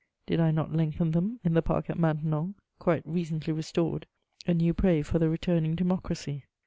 Did 0.25 0.39
I 0.39 0.49
not 0.49 0.73
lengthen 0.73 1.11
them 1.11 1.39
in 1.43 1.53
the 1.53 1.61
park 1.61 1.87
at 1.87 1.99
Maintenon, 1.99 2.55
quite 2.79 3.03
recently 3.05 3.53
restored, 3.53 4.07
a 4.47 4.53
new 4.55 4.73
prey 4.73 5.03
for 5.03 5.19
the 5.19 5.29
returning 5.29 5.75
democracy? 5.75 6.45